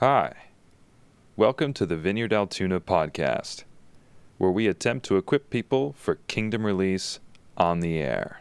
[0.00, 0.32] Hi.
[1.36, 3.64] Welcome to the Vineyard Altoona podcast,
[4.38, 7.20] where we attempt to equip people for kingdom release
[7.58, 8.40] on the air.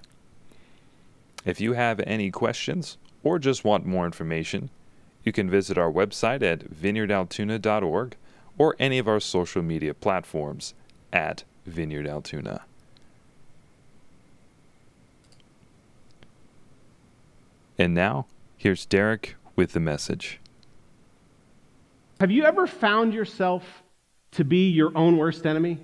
[1.44, 4.70] If you have any questions or just want more information,
[5.26, 8.16] you can visit our website at vineyardaltoona.org
[8.57, 10.73] or any of our social media platforms
[11.12, 12.62] at Vineyard Altoona.
[17.78, 20.39] And now, here's Derek with the message.
[22.20, 23.64] Have you ever found yourself
[24.32, 25.80] to be your own worst enemy?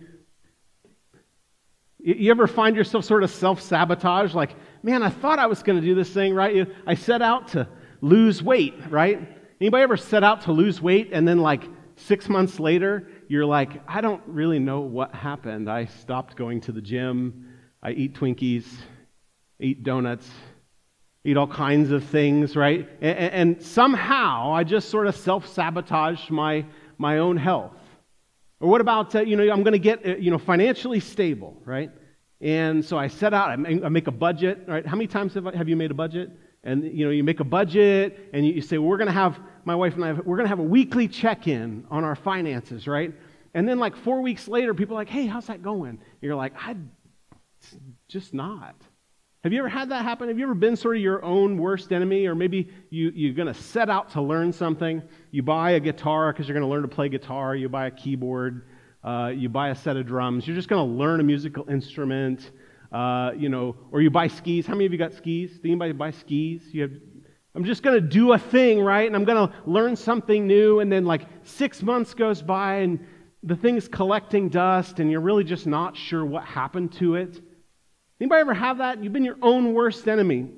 [1.97, 4.33] You ever find yourself sort of self sabotage?
[4.33, 6.67] Like, man, I thought I was going to do this thing, right?
[6.85, 7.67] I set out to
[8.01, 9.19] lose weight, right?
[9.61, 11.63] Anybody ever set out to lose weight and then, like,
[11.95, 15.69] six months later, you're like, I don't really know what happened.
[15.69, 17.53] I stopped going to the gym.
[17.81, 18.65] I eat Twinkies,
[19.59, 20.29] eat donuts,
[21.25, 22.87] eat all kinds of things, right?
[23.01, 26.65] And, and somehow I just sort of self sabotage my,
[26.97, 27.73] my own health.
[28.59, 31.61] Or what about, uh, you know, I'm going to get, uh, you know, financially stable,
[31.65, 31.89] right?
[32.39, 34.85] And so I set out, I make a budget, right?
[34.85, 36.29] How many times have, I, have you made a budget?
[36.63, 39.39] And, you know, you make a budget and you say, well, we're going to have,
[39.65, 42.87] my wife and I, we're going to have a weekly check in on our finances,
[42.87, 43.11] right?
[43.55, 45.91] And then, like, four weeks later, people are like, hey, how's that going?
[45.91, 46.75] And you're like, I
[48.07, 48.75] just not.
[49.45, 50.27] Have you ever had that happen?
[50.29, 52.25] Have you ever been sort of your own worst enemy?
[52.25, 55.03] Or maybe you, you're going to set out to learn something.
[55.29, 57.55] You buy a guitar because you're going to learn to play guitar.
[57.55, 58.65] You buy a keyboard.
[59.03, 60.47] Uh, you buy a set of drums.
[60.47, 62.49] You're just going to learn a musical instrument.
[62.91, 64.65] Uh, you know, or you buy skis.
[64.65, 65.51] How many of you got skis?
[65.51, 66.63] Did anybody buy skis?
[66.73, 66.93] You have,
[67.53, 69.05] I'm just going to do a thing, right?
[69.05, 70.79] And I'm going to learn something new.
[70.79, 72.99] And then, like, six months goes by and
[73.43, 77.41] the thing's collecting dust, and you're really just not sure what happened to it.
[78.19, 79.03] Anybody ever have that?
[79.03, 80.49] You've been your own worst enemy.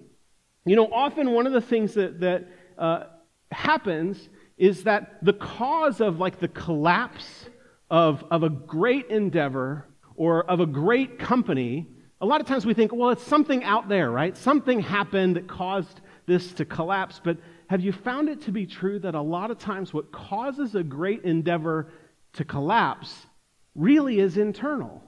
[0.65, 3.05] You know, often one of the things that, that uh,
[3.51, 7.49] happens is that the cause of like the collapse
[7.89, 9.85] of, of a great endeavor
[10.15, 11.87] or of a great company,
[12.21, 14.35] a lot of times we think, well, it's something out there, right?
[14.35, 17.21] Something happened that caused this to collapse.
[17.23, 17.37] But
[17.69, 20.83] have you found it to be true that a lot of times what causes a
[20.83, 21.91] great endeavor
[22.33, 23.25] to collapse
[23.73, 25.06] really is internal?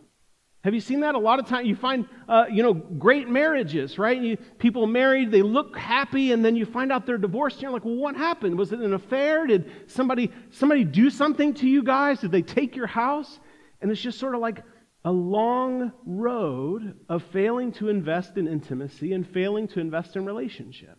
[0.64, 1.16] Have you seen that?
[1.16, 4.22] A lot of times you find, uh, you know, great marriages, right?
[4.22, 7.58] You, people married, they look happy, and then you find out they're divorced.
[7.58, 8.58] And you're like, well, what happened?
[8.58, 9.48] Was it an affair?
[9.48, 12.20] Did somebody, somebody do something to you guys?
[12.20, 13.40] Did they take your house?
[13.82, 14.62] And it's just sort of like
[15.06, 20.98] a long road of failing to invest in intimacy and failing to invest in relationship.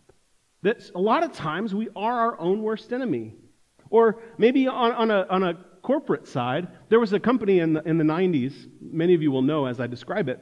[0.63, 3.35] That's a lot of times we are our own worst enemy.
[3.91, 7.81] Or maybe on, on, a, on a corporate side, there was a company in the,
[7.83, 10.39] in the 90s, many of you will know as I describe it,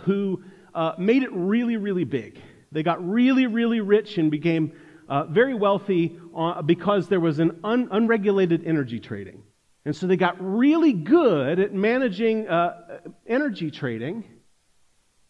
[0.00, 0.42] who
[0.74, 2.40] uh, made it really, really big.
[2.72, 4.72] They got really, really rich and became
[5.08, 9.42] uh, very wealthy uh, because there was an un- unregulated energy trading.
[9.84, 14.24] And so they got really good at managing uh, energy trading.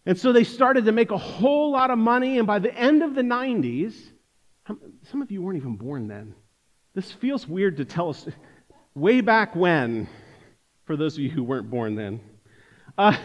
[0.06, 2.38] And so they started to make a whole lot of money.
[2.38, 3.94] And by the end of the 90s,
[5.10, 6.34] some of you weren't even born then.
[6.94, 8.26] This feels weird to tell us
[8.94, 10.08] way back when,
[10.84, 12.20] for those of you who weren't born then.
[12.96, 13.16] Uh,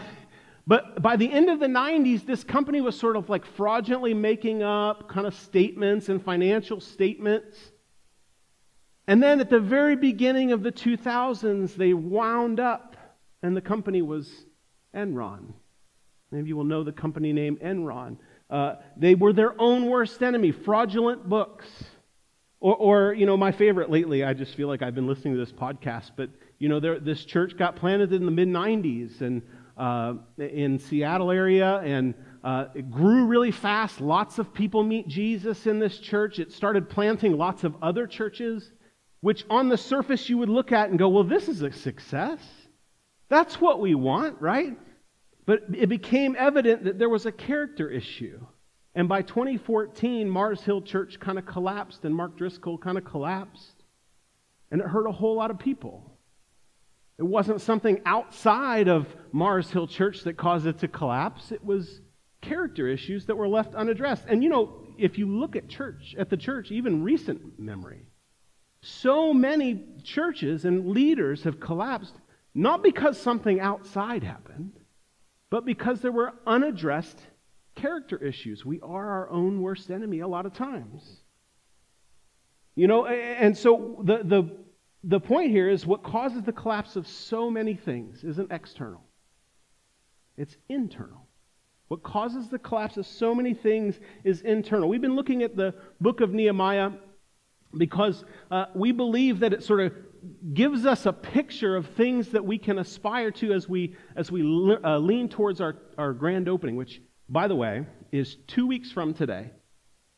[0.66, 4.62] but by the end of the 90s, this company was sort of like fraudulently making
[4.62, 7.56] up kind of statements and financial statements.
[9.06, 12.96] And then at the very beginning of the 2000s, they wound up,
[13.42, 14.30] and the company was
[14.94, 15.52] Enron.
[16.30, 18.16] Maybe you will know the company name Enron.
[18.48, 21.66] Uh, they were their own worst enemy, fraudulent books.
[22.60, 25.40] Or, or, you know, my favorite lately, I just feel like I've been listening to
[25.40, 26.28] this podcast, but,
[26.58, 29.42] you know, there, this church got planted in the mid 90s and
[29.78, 33.98] uh, in Seattle area, and uh, it grew really fast.
[34.00, 36.38] Lots of people meet Jesus in this church.
[36.38, 38.70] It started planting lots of other churches,
[39.22, 42.40] which on the surface you would look at and go, well, this is a success.
[43.30, 44.78] That's what we want, right?
[45.46, 48.38] But it became evident that there was a character issue.
[48.94, 53.84] And by 2014, Mars Hill Church kind of collapsed and Mark Driscoll kind of collapsed.
[54.70, 56.18] And it hurt a whole lot of people.
[57.18, 61.52] It wasn't something outside of Mars Hill Church that caused it to collapse.
[61.52, 62.00] It was
[62.40, 64.24] character issues that were left unaddressed.
[64.26, 68.06] And you know, if you look at church, at the church, even recent memory,
[68.82, 72.14] so many churches and leaders have collapsed
[72.54, 74.72] not because something outside happened,
[75.50, 77.20] but because there were unaddressed
[77.80, 78.64] character issues.
[78.64, 81.20] We are our own worst enemy a lot of times.
[82.74, 84.56] You know, and so the, the,
[85.04, 89.02] the point here is what causes the collapse of so many things isn't external,
[90.36, 91.26] it's internal.
[91.88, 94.88] What causes the collapse of so many things is internal.
[94.88, 96.92] We've been looking at the book of Nehemiah
[97.76, 99.92] because uh, we believe that it sort of
[100.54, 104.42] gives us a picture of things that we can aspire to as we, as we
[104.84, 109.14] uh, lean towards our, our grand opening, which, by the way, is two weeks from
[109.14, 109.50] today.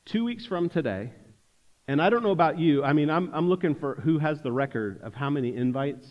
[0.07, 1.13] Two weeks from today.
[1.87, 2.83] And I don't know about you.
[2.83, 6.07] I mean, I'm, I'm looking for who has the record of how many invites.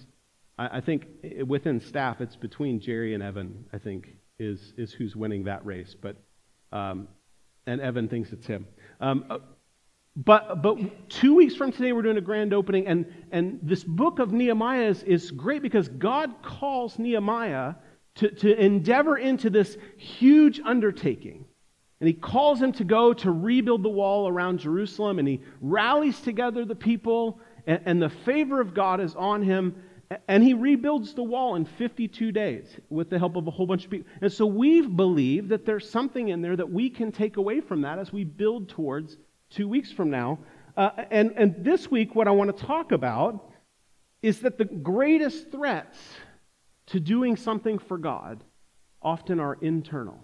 [0.58, 1.08] I, I think
[1.46, 5.96] within staff, it's between Jerry and Evan, I think, is, is who's winning that race.
[6.00, 6.18] But,
[6.72, 7.08] um,
[7.66, 8.68] and Evan thinks it's him.
[9.00, 9.40] Um, uh,
[10.16, 14.20] but, but two weeks from today, we're doing a grand opening, and, and this book
[14.20, 17.76] of Nehemiah is, is great because God calls Nehemiah
[18.16, 21.46] to, to endeavor into this huge undertaking.
[22.00, 26.20] And he calls him to go to rebuild the wall around Jerusalem, and he rallies
[26.20, 29.76] together the people, and, and the favor of God is on him.
[30.28, 33.86] And he rebuilds the wall in 52 days with the help of a whole bunch
[33.86, 34.12] of people.
[34.20, 37.84] And so we've believed that there's something in there that we can take away from
[37.84, 39.16] that as we build towards
[39.52, 40.40] two weeks from now.
[40.76, 43.52] Uh, and, and this week, what I want to talk about
[44.22, 45.98] is that the greatest threats
[46.92, 48.44] to doing something for God
[49.02, 50.20] often are internal.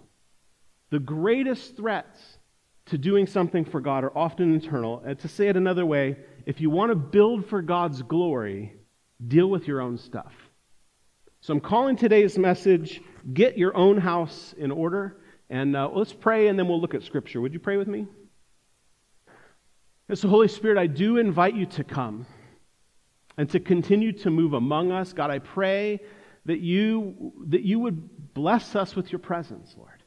[0.89, 2.39] The greatest threats
[2.87, 5.01] to doing something for God are often internal.
[5.05, 8.73] And to say it another way, if you want to build for God's glory,
[9.25, 10.33] deal with your own stuff.
[11.39, 13.01] So I'm calling today's message,
[13.33, 15.15] Get Your Own House in Order.
[15.49, 17.39] And uh, let's pray and then we'll look at Scripture.
[17.39, 18.07] Would you pray with me?
[20.09, 22.25] And so, Holy Spirit, I do invite you to come
[23.37, 25.13] and to continue to move among us.
[25.13, 26.01] God, I pray
[26.47, 30.03] that you, that you would bless us with your presence, Lord.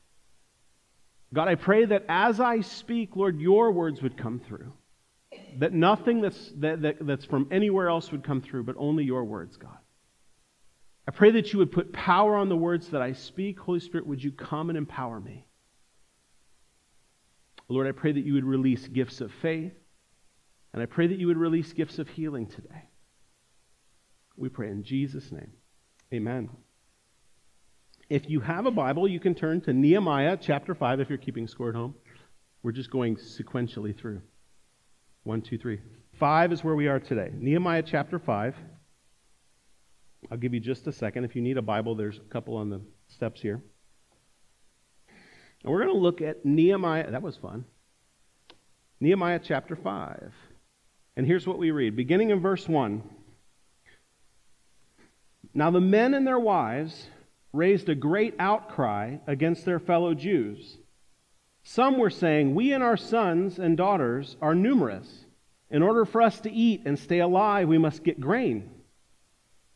[1.32, 4.72] God, I pray that as I speak, Lord, your words would come through.
[5.58, 9.22] That nothing that's, that, that, that's from anywhere else would come through, but only your
[9.24, 9.78] words, God.
[11.06, 13.60] I pray that you would put power on the words that I speak.
[13.60, 15.46] Holy Spirit, would you come and empower me?
[17.68, 19.72] Lord, I pray that you would release gifts of faith,
[20.72, 22.88] and I pray that you would release gifts of healing today.
[24.36, 25.52] We pray in Jesus' name.
[26.12, 26.50] Amen.
[28.08, 31.46] If you have a Bible, you can turn to Nehemiah chapter 5 if you're keeping
[31.46, 31.94] score at home.
[32.64, 34.20] We're just going sequentially through.
[35.22, 35.78] One, two, three.
[36.18, 37.30] Five is where we are today.
[37.32, 38.56] Nehemiah chapter 5.
[40.30, 41.24] I'll give you just a second.
[41.24, 43.62] If you need a Bible, there's a couple on the steps here.
[45.62, 47.12] And we're going to look at Nehemiah.
[47.12, 47.64] That was fun.
[48.98, 50.32] Nehemiah chapter 5.
[51.16, 53.02] And here's what we read, beginning in verse 1.
[55.52, 57.08] Now the men and their wives
[57.52, 60.78] raised a great outcry against their fellow Jews.
[61.62, 65.26] Some were saying, We and our sons and daughters are numerous.
[65.68, 68.70] In order for us to eat and stay alive, we must get grain.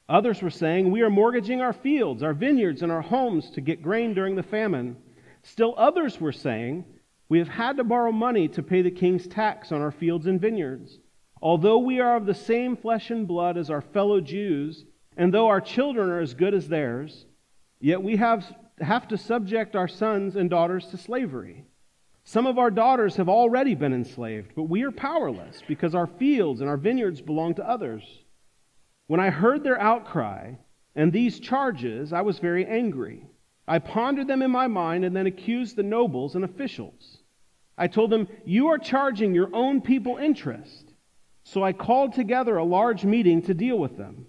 [0.09, 3.82] Others were saying, We are mortgaging our fields, our vineyards, and our homes to get
[3.82, 4.97] grain during the famine.
[5.43, 6.85] Still others were saying,
[7.29, 10.41] We have had to borrow money to pay the king's tax on our fields and
[10.41, 10.99] vineyards.
[11.43, 14.85] Although we are of the same flesh and blood as our fellow Jews,
[15.17, 17.27] and though our children are as good as theirs,
[17.81, 18.45] yet we have,
[18.81, 21.65] have to subject our sons and daughters to slavery.
[22.25, 26.61] Some of our daughters have already been enslaved, but we are powerless because our fields
[26.61, 28.03] and our vineyards belong to others.
[29.07, 30.55] When I heard their outcry
[30.95, 33.27] and these charges, I was very angry.
[33.69, 37.19] I pondered them in my mind and then accused the nobles and officials.
[37.77, 40.95] I told them, You are charging your own people interest
[41.45, 44.27] so I called together a large meeting to deal with them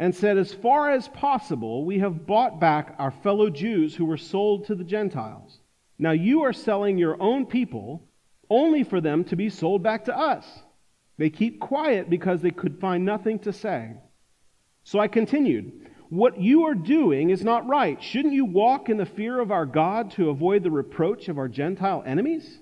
[0.00, 4.16] and said, As far as possible, we have bought back our fellow Jews who were
[4.16, 5.60] sold to the Gentiles.
[5.98, 8.08] Now you are selling your own people
[8.48, 10.46] only for them to be sold back to us.
[11.18, 13.92] They keep quiet because they could find nothing to say.
[14.84, 18.02] So I continued, What you are doing is not right.
[18.02, 21.48] Shouldn't you walk in the fear of our God to avoid the reproach of our
[21.48, 22.58] Gentile enemies?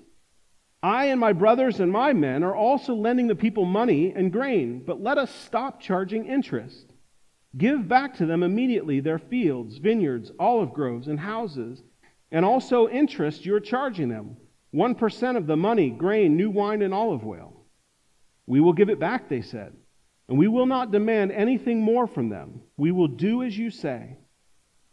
[0.83, 4.83] I and my brothers and my men are also lending the people money and grain,
[4.85, 6.93] but let us stop charging interest.
[7.57, 11.81] Give back to them immediately their fields, vineyards, olive groves, and houses,
[12.31, 14.37] and also interest you're charging them
[14.73, 17.65] 1% of the money, grain, new wine, and olive oil.
[18.45, 19.73] We will give it back, they said,
[20.27, 22.61] and we will not demand anything more from them.
[22.77, 24.17] We will do as you say.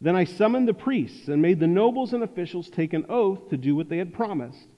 [0.01, 3.57] Then I summoned the priests and made the nobles and officials take an oath to
[3.57, 4.69] do what they had promised.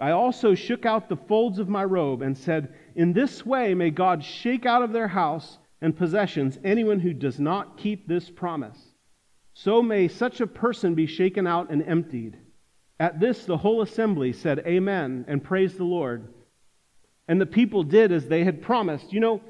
[0.00, 3.90] I also shook out the folds of my robe and said, In this way may
[3.90, 8.78] God shake out of their house and possessions anyone who does not keep this promise.
[9.52, 12.38] So may such a person be shaken out and emptied.
[12.98, 16.32] At this, the whole assembly said, Amen, and praised the Lord.
[17.28, 19.12] And the people did as they had promised.
[19.12, 19.40] You know,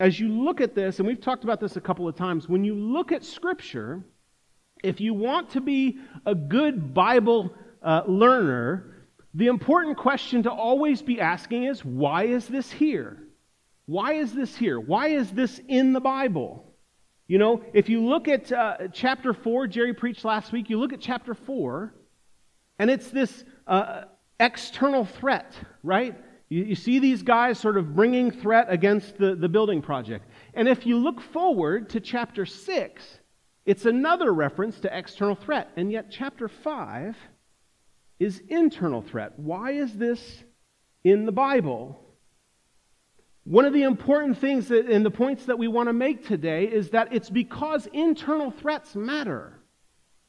[0.00, 2.64] as you look at this, and we've talked about this a couple of times, when
[2.64, 4.02] you look at Scripture,
[4.82, 8.92] if you want to be a good Bible uh, learner,
[9.34, 13.22] The important question to always be asking is why is this here?
[13.86, 14.78] Why is this here?
[14.78, 16.72] Why is this in the Bible?
[17.26, 20.92] You know, if you look at uh, chapter 4, Jerry preached last week, you look
[20.92, 21.94] at chapter 4,
[22.78, 24.02] and it's this uh,
[24.38, 26.14] external threat, right?
[26.48, 30.26] You, you, see these guys sort of bringing threat against the, the building project.
[30.54, 33.18] And if you look forward to chapter 6,
[33.64, 35.70] it's another reference to external threat.
[35.76, 37.16] And yet, chapter 5
[38.18, 39.38] is internal threat.
[39.38, 40.44] Why is this
[41.04, 42.11] in the Bible?
[43.44, 46.64] One of the important things that, and the points that we want to make today
[46.64, 49.58] is that it's because internal threats matter.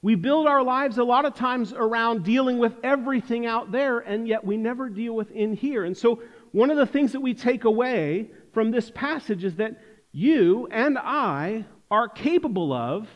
[0.02, 4.28] We build our lives a lot of times around dealing with everything out there, and
[4.28, 5.86] yet we never deal with in here.
[5.86, 9.80] And so, one of the things that we take away from this passage is that
[10.12, 13.08] you and I are capable of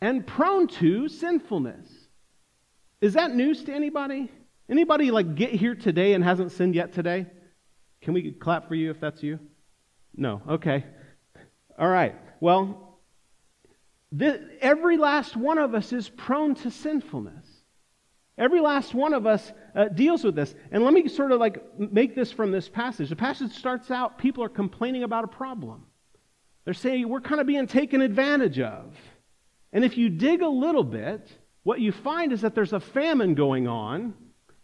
[0.00, 1.88] and prone to sinfulness.
[3.00, 4.30] Is that news to anybody?
[4.70, 7.26] Anybody like get here today and hasn't sinned yet today?
[8.00, 9.38] Can we clap for you if that's you?
[10.16, 10.42] No.
[10.48, 10.84] Okay.
[11.78, 12.14] All right.
[12.40, 12.98] Well,
[14.60, 17.46] every last one of us is prone to sinfulness.
[18.36, 20.54] Every last one of us uh, deals with this.
[20.70, 23.08] And let me sort of like make this from this passage.
[23.08, 25.86] The passage starts out people are complaining about a problem.
[26.64, 28.94] They're saying we're kind of being taken advantage of.
[29.72, 31.28] And if you dig a little bit,
[31.64, 34.14] what you find is that there's a famine going on,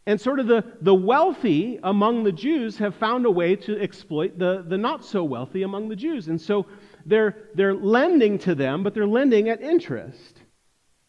[0.06, 4.38] and sort of the, the wealthy among the Jews have found a way to exploit
[4.38, 6.28] the, the not so wealthy among the Jews.
[6.28, 6.66] And so
[7.06, 10.42] they're, they're lending to them, but they're lending at interest.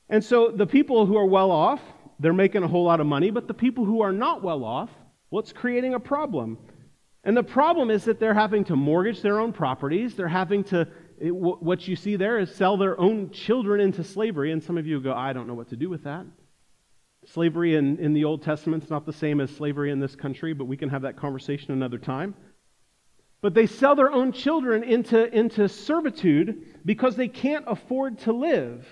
[0.10, 1.82] And so the people who are well off,
[2.20, 4.90] they're making a whole lot of money, but the people who are not well off,
[5.30, 6.58] well, creating a problem.
[7.26, 10.88] And the problem is that they're having to mortgage their own properties, they're having to
[11.22, 14.52] what you see there is sell their own children into slavery.
[14.52, 16.26] And some of you go, I don't know what to do with that.
[17.26, 20.54] Slavery in, in the Old Testament is not the same as slavery in this country,
[20.54, 22.36] but we can have that conversation another time.
[23.42, 28.88] But they sell their own children into, into servitude because they can't afford to live.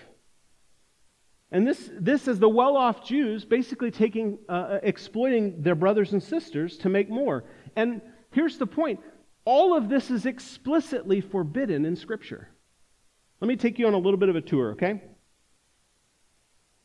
[1.51, 6.11] And this, this is the well off Jews basically taking, uh, uh, exploiting their brothers
[6.11, 7.43] and sisters to make more.
[7.75, 8.99] And here's the point
[9.45, 12.49] all of this is explicitly forbidden in Scripture.
[13.41, 15.01] Let me take you on a little bit of a tour, okay?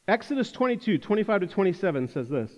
[0.08, 2.50] Exodus 22, 25 to 27 says this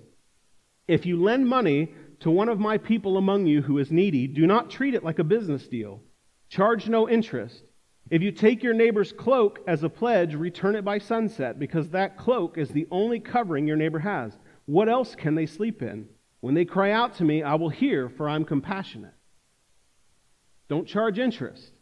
[0.87, 4.47] If you lend money to one of my people among you who is needy, do
[4.47, 6.01] not treat it like a business deal.
[6.49, 7.65] Charge no interest.
[8.09, 12.17] If you take your neighbor's cloak as a pledge, return it by sunset, because that
[12.17, 14.39] cloak is the only covering your neighbor has.
[14.67, 16.09] What else can they sleep in?
[16.41, 19.15] When they cry out to me, I will hear, for I'm compassionate.
[20.69, 21.73] Don't charge interest.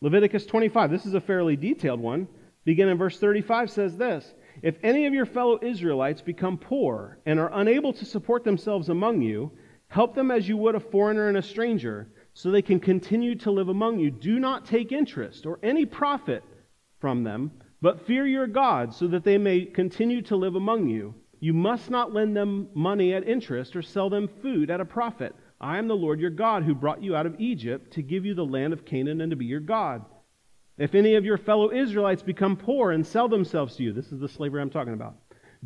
[0.00, 2.28] Leviticus 25, this is a fairly detailed one.
[2.64, 4.24] Begin in verse 35 says this
[4.62, 9.22] If any of your fellow Israelites become poor and are unable to support themselves among
[9.22, 9.52] you,
[9.88, 13.50] help them as you would a foreigner and a stranger, so they can continue to
[13.50, 14.10] live among you.
[14.10, 16.44] Do not take interest or any profit
[17.00, 21.14] from them, but fear your God, so that they may continue to live among you.
[21.40, 25.34] You must not lend them money at interest or sell them food at a profit.
[25.58, 28.34] I am the Lord your God who brought you out of Egypt to give you
[28.34, 30.04] the land of Canaan and to be your God.
[30.78, 34.20] If any of your fellow Israelites become poor and sell themselves to you, this is
[34.20, 35.16] the slavery I'm talking about,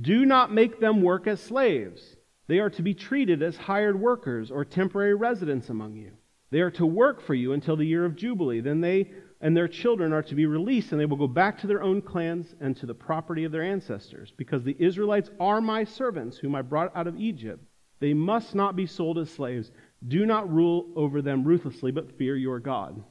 [0.01, 2.17] do not make them work as slaves.
[2.47, 6.13] They are to be treated as hired workers or temporary residents among you.
[6.51, 8.61] They are to work for you until the year of Jubilee.
[8.61, 11.67] Then they and their children are to be released, and they will go back to
[11.67, 15.85] their own clans and to the property of their ancestors, because the Israelites are my
[15.85, 17.63] servants, whom I brought out of Egypt.
[18.01, 19.71] They must not be sold as slaves.
[20.09, 23.03] Do not rule over them ruthlessly, but fear your God.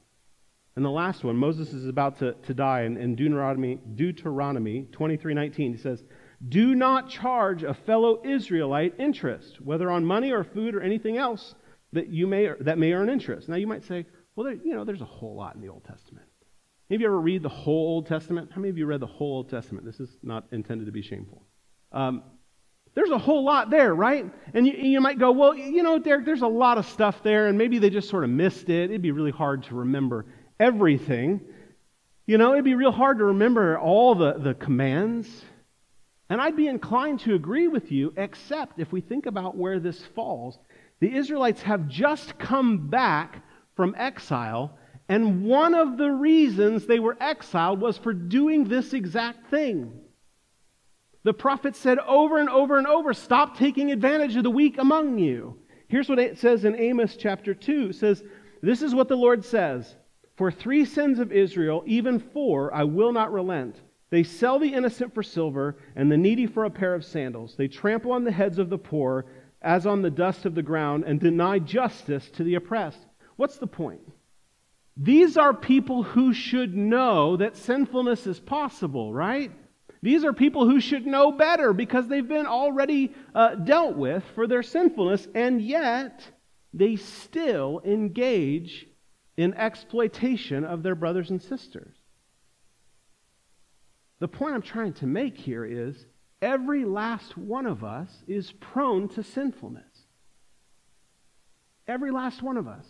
[0.76, 5.72] And the last one, Moses is about to, to die in, in Deuteronomy, Deuteronomy 23:19.
[5.72, 6.04] He says,
[6.50, 11.54] Do not charge a fellow Israelite interest, whether on money or food or anything else
[11.92, 13.50] that you may that may earn interest.
[13.50, 15.84] Now you might say, well, there, you know, there's a whole lot in the Old
[15.84, 16.26] Testament.
[16.90, 18.52] Have you ever read the whole Old Testament?
[18.54, 19.86] How many of you read the whole Old Testament?
[19.86, 21.46] This is not intended to be shameful.
[21.92, 22.24] Um,
[22.96, 24.32] there's a whole lot there, right?
[24.54, 27.48] And you, you might go, well, you know, Derek, there's a lot of stuff there,
[27.48, 28.92] and maybe they just sort of missed it.
[28.92, 30.26] It'd be really hard to remember
[30.60, 31.42] everything.
[32.26, 35.28] You know, it'd be real hard to remember all the, the commands.
[36.30, 40.04] And I'd be inclined to agree with you, except if we think about where this
[40.16, 40.58] falls.
[41.00, 43.44] The Israelites have just come back
[43.76, 44.78] from exile,
[45.10, 50.00] and one of the reasons they were exiled was for doing this exact thing.
[51.24, 55.20] The prophet said over and over and over, stop taking advantage of the weak among
[55.20, 55.58] you.
[55.88, 57.90] Here's what it says in Amos chapter 2.
[57.90, 58.24] It says,
[58.62, 59.96] This is what the Lord says
[60.36, 63.80] For three sins of Israel, even four, I will not relent.
[64.10, 67.56] They sell the innocent for silver and the needy for a pair of sandals.
[67.56, 69.26] They trample on the heads of the poor
[69.62, 73.06] as on the dust of the ground and deny justice to the oppressed.
[73.36, 74.02] What's the point?
[74.98, 79.52] These are people who should know that sinfulness is possible, right?
[80.04, 84.46] These are people who should know better because they've been already uh, dealt with for
[84.46, 86.24] their sinfulness, and yet
[86.74, 88.88] they still engage
[89.38, 91.96] in exploitation of their brothers and sisters.
[94.20, 96.06] The point I'm trying to make here is
[96.42, 100.06] every last one of us is prone to sinfulness.
[101.88, 102.86] Every last one of us.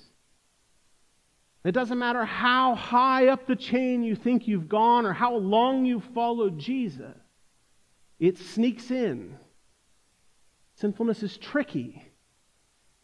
[1.64, 5.86] It doesn't matter how high up the chain you think you've gone or how long
[5.86, 7.16] you've followed Jesus,
[8.20, 9.38] it sneaks in.
[10.76, 12.12] Sinfulness is tricky.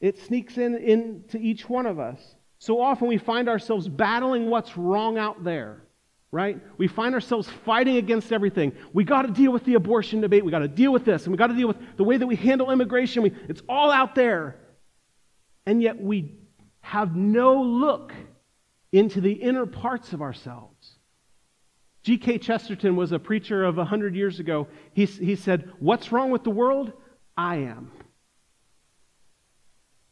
[0.02, 2.36] It sneaks in into each one of us.
[2.60, 5.82] So often we find ourselves battling what's wrong out there,
[6.32, 6.60] right?
[6.78, 8.74] We find ourselves fighting against everything.
[8.92, 10.44] We got to deal with the abortion debate.
[10.44, 12.28] We got to deal with this, and we got to deal with the way that
[12.28, 13.24] we handle immigration.
[13.24, 14.58] We, it's all out there.
[15.66, 16.38] And yet we
[16.82, 18.14] have no look
[18.92, 20.96] into the inner parts of ourselves.
[22.04, 22.40] G.K.
[22.40, 24.68] Chesterton was a preacher of 100 years ago.
[24.94, 26.92] He, he said, What's wrong with the world?
[27.38, 27.92] I am.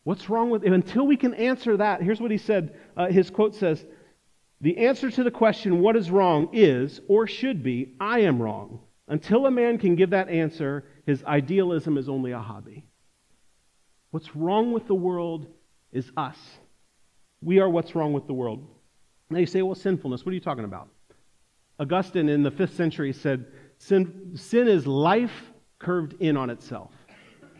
[0.07, 0.71] What's wrong with it?
[0.71, 2.79] Until we can answer that, here's what he said.
[2.95, 3.85] Uh, his quote says
[4.61, 8.79] The answer to the question, what is wrong, is, or should be, I am wrong.
[9.09, 12.85] Until a man can give that answer, his idealism is only a hobby.
[14.11, 15.45] What's wrong with the world
[15.91, 16.37] is us.
[17.41, 18.65] We are what's wrong with the world.
[19.29, 20.87] Now you say, well, sinfulness, what are you talking about?
[21.81, 23.47] Augustine in the fifth century said,
[23.77, 26.93] sin, sin is life curved in on itself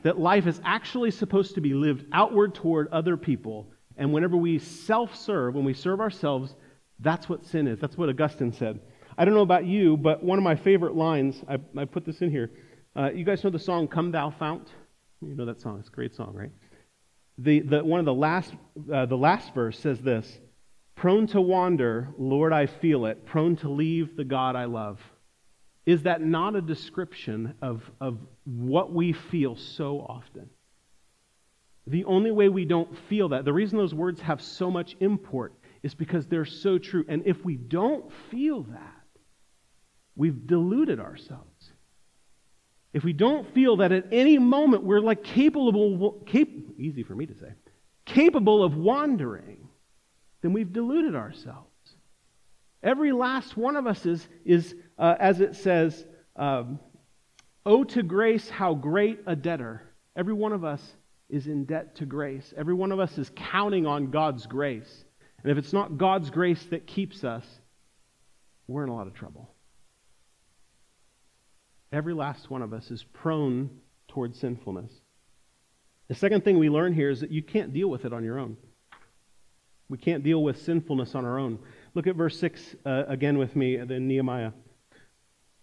[0.03, 3.71] that life is actually supposed to be lived outward toward other people.
[3.97, 6.55] And whenever we self serve, when we serve ourselves,
[6.99, 7.79] that's what sin is.
[7.79, 8.79] That's what Augustine said.
[9.17, 12.21] I don't know about you, but one of my favorite lines, I, I put this
[12.21, 12.51] in here.
[12.95, 14.67] Uh, you guys know the song Come Thou Fount?
[15.21, 15.79] You know that song.
[15.79, 16.51] It's a great song, right?
[17.39, 18.53] The, the, one of the last,
[18.93, 20.39] uh, the last verse says this
[20.95, 24.99] Prone to wander, Lord, I feel it, prone to leave the God I love.
[25.87, 30.49] Is that not a description of, of what we feel so often?
[31.87, 35.53] The only way we don't feel that, the reason those words have so much import
[35.83, 37.05] is because they're so true.
[37.07, 39.05] And if we don't feel that,
[40.17, 41.71] we've deluded ourselves.
[42.91, 47.27] If we don't feel that at any moment we're like capable, cap- easy for me
[47.27, 47.53] to say,
[48.03, 49.69] capable of wandering,
[50.41, 51.69] then we've deluded ourselves.
[52.83, 56.05] Every last one of us is, is uh, as it says,
[56.35, 56.79] um,
[57.65, 59.81] Oh, to grace, how great a debtor.
[60.15, 60.81] Every one of us
[61.29, 62.53] is in debt to grace.
[62.55, 65.03] Every one of us is counting on God's grace.
[65.43, 67.43] And if it's not God's grace that keeps us,
[68.67, 69.49] we're in a lot of trouble.
[71.91, 73.69] Every last one of us is prone
[74.07, 74.91] towards sinfulness.
[76.07, 78.39] The second thing we learn here is that you can't deal with it on your
[78.39, 78.55] own.
[79.89, 81.59] We can't deal with sinfulness on our own.
[81.95, 84.51] Look at verse 6 uh, again with me in Nehemiah.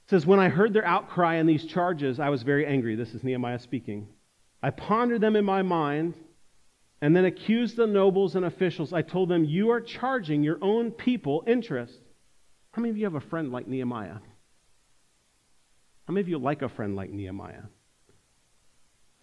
[0.06, 2.94] It says, When I heard their outcry and these charges, I was very angry.
[2.94, 4.08] This is Nehemiah speaking.
[4.62, 6.14] I pondered them in my mind
[7.00, 8.92] and then accused the nobles and officials.
[8.92, 11.98] I told them, You are charging your own people interest.
[12.72, 14.18] How many of you have a friend like Nehemiah?
[16.06, 17.62] How many of you like a friend like Nehemiah?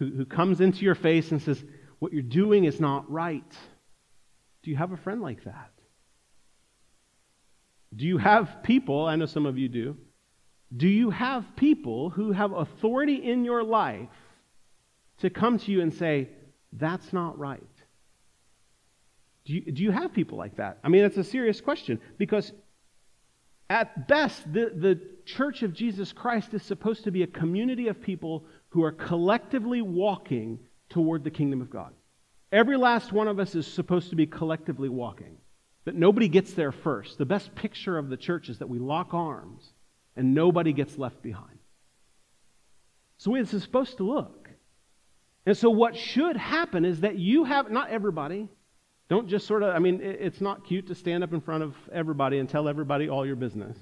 [0.00, 1.62] Who, who comes into your face and says,
[2.00, 3.52] What you're doing is not right.
[4.64, 5.70] Do you have a friend like that?
[7.94, 9.96] Do you have people, I know some of you do,
[10.76, 14.08] do you have people who have authority in your life
[15.18, 16.28] to come to you and say,
[16.72, 17.62] that's not right?
[19.44, 20.78] Do you, do you have people like that?
[20.82, 22.52] I mean, it's a serious question because
[23.68, 28.00] at best, the, the church of Jesus Christ is supposed to be a community of
[28.00, 30.58] people who are collectively walking
[30.88, 31.92] toward the kingdom of God.
[32.50, 35.38] Every last one of us is supposed to be collectively walking,
[35.84, 37.18] that nobody gets there first.
[37.18, 39.71] The best picture of the church is that we lock arms
[40.16, 41.58] and nobody gets left behind.
[43.18, 44.50] So this is supposed to look.
[45.46, 48.48] And so what should happen is that you have, not everybody,
[49.08, 51.74] don't just sort of, I mean, it's not cute to stand up in front of
[51.92, 53.76] everybody and tell everybody all your business,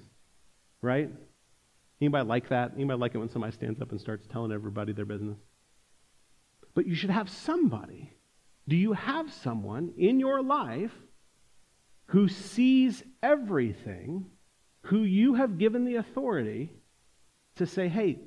[0.83, 1.11] right?
[2.01, 2.73] Anybody like that?
[2.75, 5.39] Anybody like it when somebody stands up and starts telling everybody their business?
[6.75, 8.13] But you should have somebody.
[8.69, 10.93] Do you have someone in your life
[12.07, 14.27] who sees everything
[14.83, 16.73] who you have given the authority
[17.57, 18.19] to say, hey,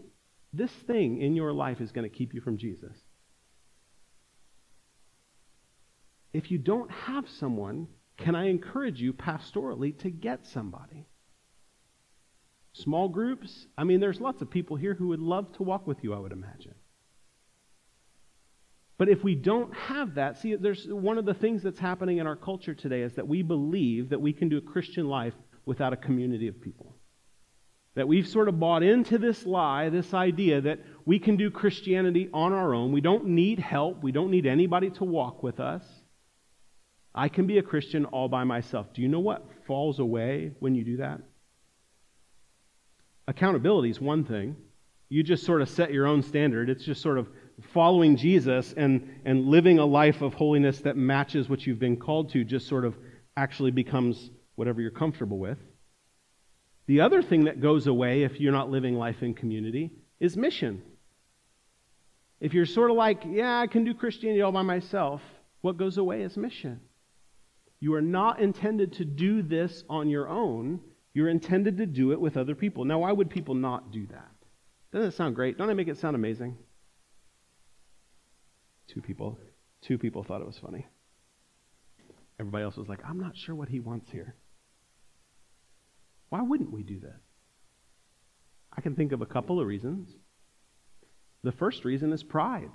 [0.54, 2.96] this thing in your life is going to keep you from Jesus.
[6.34, 7.88] If you don't have someone,
[8.18, 11.08] can I encourage you pastorally to get somebody?
[12.74, 16.04] Small groups, I mean, there's lots of people here who would love to walk with
[16.04, 16.74] you, I would imagine.
[18.98, 22.28] But if we don't have that, see, there's one of the things that's happening in
[22.28, 25.34] our culture today is that we believe that we can do a Christian life
[25.66, 26.96] without a community of people.
[27.96, 32.30] That we've sort of bought into this lie, this idea that we can do Christianity
[32.34, 32.92] on our own.
[32.92, 34.02] We don't need help.
[34.02, 35.84] We don't need anybody to walk with us.
[37.14, 38.94] I can be a Christian all by myself.
[38.94, 41.22] Do you know what falls away when you do that?
[43.28, 44.56] Accountability is one thing.
[45.10, 46.70] You just sort of set your own standard.
[46.72, 47.28] It's just sort of
[47.74, 52.32] following Jesus and, and living a life of holiness that matches what you've been called
[52.32, 52.96] to, just sort of
[53.38, 55.58] actually becomes whatever you're comfortable with.
[56.86, 60.82] The other thing that goes away if you're not living life in community is mission.
[62.40, 65.22] If you're sort of like, yeah, I can do Christianity all by myself,
[65.62, 66.82] what goes away is mission.
[67.80, 70.82] You are not intended to do this on your own.
[71.14, 72.84] You're intended to do it with other people.
[72.86, 74.32] Now, why would people not do that?
[74.92, 75.58] Doesn't it sound great?
[75.58, 76.58] Don't I make it sound amazing?
[78.88, 79.40] Two people,
[79.82, 80.86] two people thought it was funny.
[82.40, 84.36] Everybody else was like, I'm not sure what he wants here.
[86.34, 87.20] Why wouldn't we do that?
[88.76, 90.10] I can think of a couple of reasons.
[91.44, 92.72] The first reason is pride.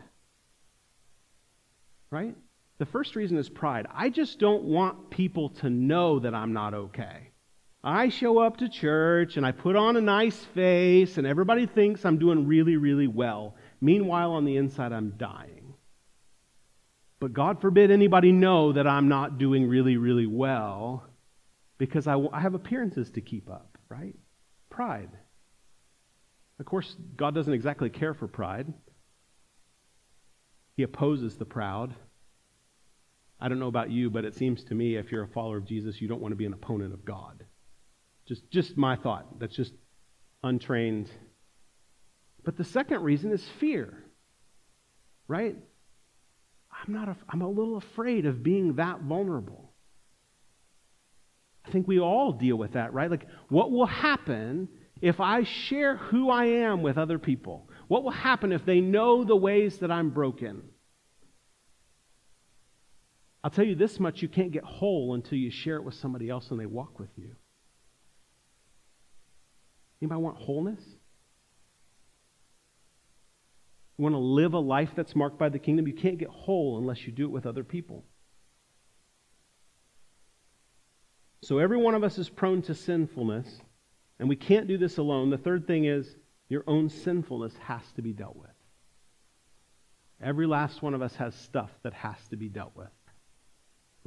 [2.08, 2.36] Right?
[2.78, 3.88] The first reason is pride.
[3.92, 7.32] I just don't want people to know that I'm not okay.
[7.82, 12.04] I show up to church and I put on a nice face and everybody thinks
[12.04, 13.56] I'm doing really, really well.
[13.80, 15.74] Meanwhile, on the inside, I'm dying.
[17.18, 21.07] But God forbid anybody know that I'm not doing really, really well
[21.78, 24.14] because I, I have appearances to keep up, right?
[24.68, 25.10] Pride.
[26.58, 28.72] Of course, God doesn't exactly care for pride.
[30.76, 31.94] He opposes the proud.
[33.40, 35.64] I don't know about you, but it seems to me if you're a follower of
[35.64, 37.44] Jesus, you don't want to be an opponent of God.
[38.26, 39.38] Just, just my thought.
[39.38, 39.72] That's just
[40.42, 41.08] untrained.
[42.44, 44.04] But the second reason is fear,
[45.28, 45.56] right?
[46.72, 49.67] I'm, not a, I'm a little afraid of being that vulnerable.
[51.68, 53.10] I think we all deal with that, right?
[53.10, 54.68] Like, what will happen
[55.02, 57.68] if I share who I am with other people?
[57.88, 60.62] What will happen if they know the ways that I'm broken?
[63.44, 66.30] I'll tell you this much you can't get whole until you share it with somebody
[66.30, 67.36] else and they walk with you.
[70.00, 70.80] Anybody want wholeness?
[73.98, 75.86] You want to live a life that's marked by the kingdom?
[75.86, 78.04] You can't get whole unless you do it with other people.
[81.40, 83.60] So every one of us is prone to sinfulness,
[84.18, 85.30] and we can't do this alone.
[85.30, 86.16] The third thing is
[86.48, 88.50] your own sinfulness has to be dealt with.
[90.20, 92.88] Every last one of us has stuff that has to be dealt with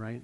[0.01, 0.21] right?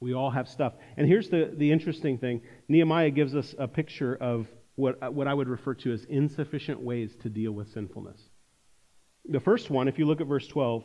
[0.00, 0.74] We all have stuff.
[0.96, 5.34] And here's the, the interesting thing Nehemiah gives us a picture of what, what I
[5.34, 8.20] would refer to as insufficient ways to deal with sinfulness.
[9.28, 10.84] The first one, if you look at verse 12,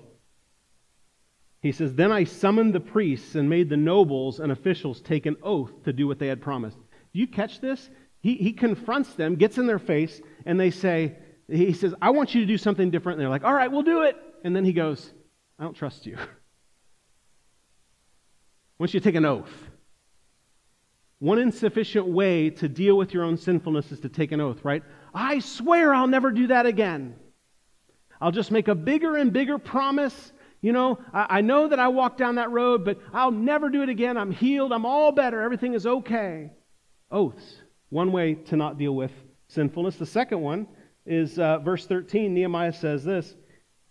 [1.67, 5.35] he says, Then I summoned the priests and made the nobles and officials take an
[5.43, 6.77] oath to do what they had promised.
[6.77, 7.89] Do you catch this?
[8.21, 11.15] He, he confronts them, gets in their face, and they say,
[11.47, 13.17] He says, I want you to do something different.
[13.17, 14.15] And they're like, All right, we'll do it.
[14.43, 15.11] And then he goes,
[15.59, 16.17] I don't trust you.
[18.79, 19.51] want you take an oath.
[21.19, 24.83] One insufficient way to deal with your own sinfulness is to take an oath, right?
[25.13, 27.15] I swear I'll never do that again.
[28.21, 30.31] I'll just make a bigger and bigger promise.
[30.61, 33.83] You know, I, I, know that I walked down that road, but I'll never do
[33.83, 34.17] it again.
[34.17, 34.71] I'm healed.
[34.71, 35.41] I'm all better.
[35.41, 36.51] Everything is okay.
[37.11, 37.57] Oaths.
[37.89, 39.11] One way to not deal with
[39.47, 39.97] sinfulness.
[39.97, 40.67] The second one
[41.05, 42.33] is uh, verse 13.
[42.33, 43.35] Nehemiah says this.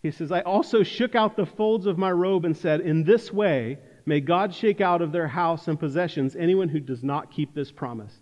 [0.03, 3.33] He says, I also shook out the folds of my robe and said, In this
[3.33, 7.53] way, May God shake out of their house and possessions anyone who does not keep
[7.53, 8.15] this promise.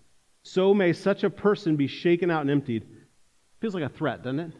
[0.42, 2.86] So may such a person be shaken out and emptied.
[3.60, 4.52] Feels like a threat, doesn't it?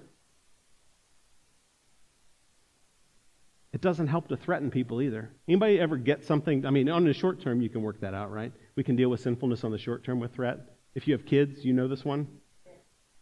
[3.74, 5.32] It doesn't help to threaten people either.
[5.48, 6.64] Anybody ever get something?
[6.64, 8.52] I mean, on the short term, you can work that out, right?
[8.76, 10.60] We can deal with sinfulness on the short term with threat.
[10.94, 12.28] If you have kids, you know this one,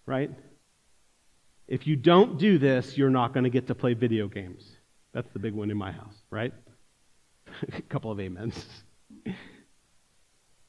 [0.05, 0.31] right?
[1.67, 4.71] If you don't do this, you're not going to get to play video games.
[5.15, 6.53] That's the big one in my house, right?
[7.75, 8.67] a couple of amens.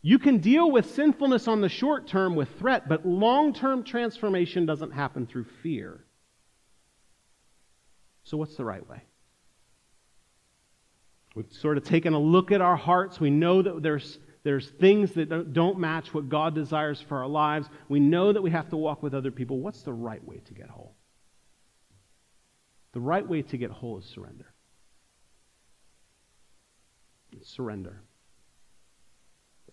[0.05, 4.65] You can deal with sinfulness on the short term with threat, but long term transformation
[4.65, 6.03] doesn't happen through fear.
[8.25, 9.03] So, what's the right way?
[11.35, 13.19] We've sort of taken a look at our hearts.
[13.19, 17.67] We know that there's, there's things that don't match what God desires for our lives.
[17.89, 19.59] We know that we have to walk with other people.
[19.59, 20.95] What's the right way to get whole?
[22.93, 24.53] The right way to get whole is surrender
[27.41, 28.01] surrender.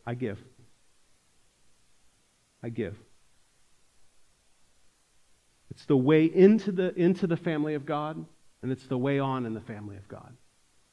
[0.06, 0.38] I give.
[2.62, 2.96] I give.
[5.70, 8.24] It's the way into the, into the family of God.
[8.62, 10.34] and it's the way on in the family of God.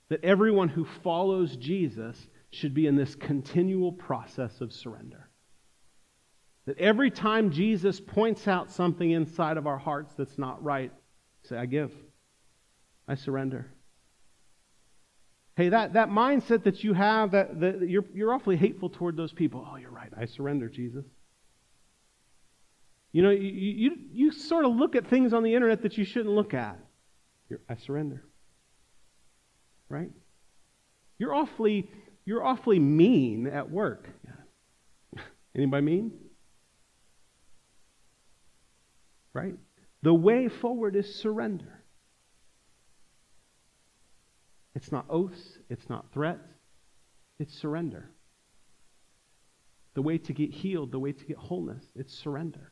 [0.10, 5.30] That everyone who follows Jesus should be in this continual process of surrender.
[6.66, 10.92] That every time Jesus points out something inside of our hearts that's not right,
[11.44, 11.92] say, I give.
[13.08, 13.68] I surrender.
[15.56, 19.34] Hey, that, that mindset that you have, that, that you're, you're awfully hateful toward those
[19.34, 19.68] people.
[19.70, 20.12] Oh, you're right.
[20.16, 21.06] I surrender, Jesus.
[23.12, 26.06] You know, you, you, you sort of look at things on the internet that you
[26.06, 26.78] shouldn't look at.
[27.50, 28.24] You're, I surrender.
[29.90, 30.12] Right?
[31.18, 31.90] You're awfully,
[32.26, 34.10] you're awfully mean at work.
[35.56, 36.12] Anybody mean?
[39.34, 39.56] Right?
[40.04, 41.84] The way forward is surrender.
[44.76, 46.48] It's not oaths, it's not threats,
[47.40, 48.12] it's surrender.
[49.96, 52.72] The way to get healed, the way to get wholeness, it's surrender.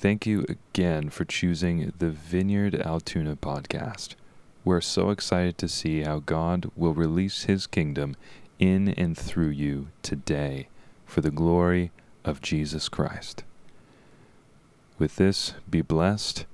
[0.00, 4.14] Thank you again for choosing the Vineyard Altoona podcast.
[4.64, 8.16] We're so excited to see how God will release his kingdom
[8.58, 10.68] in and through you today
[11.04, 11.90] for the glory
[12.24, 13.44] of Jesus Christ.
[14.98, 16.46] With this, be blessed,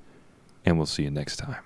[0.65, 1.63] and we'll see you next time.